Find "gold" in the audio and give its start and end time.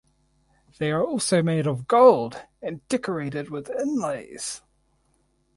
1.87-2.41